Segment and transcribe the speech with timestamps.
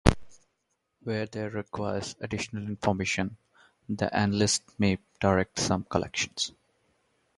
[1.03, 3.37] Where there requires additional information,
[3.87, 6.33] the analyst may direct some collection.